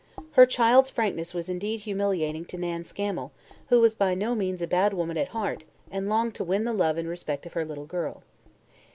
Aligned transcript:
Her 0.31 0.47
child's 0.47 0.89
frankness 0.89 1.35
was 1.35 1.47
indeed 1.47 1.81
humiliating 1.81 2.45
to 2.45 2.57
Nan 2.57 2.85
Scammel, 2.85 3.29
who 3.69 3.79
was 3.79 3.93
by 3.93 4.15
no 4.15 4.33
means 4.33 4.59
a 4.59 4.65
bad 4.65 4.95
woman 4.95 5.15
at 5.15 5.27
heart 5.27 5.63
and 5.91 6.09
longed 6.09 6.33
to 6.37 6.43
win 6.43 6.63
the 6.63 6.73
love 6.73 6.97
and 6.97 7.07
respect 7.07 7.45
of 7.45 7.53
her 7.53 7.63
little 7.65 7.85
girl. 7.85 8.23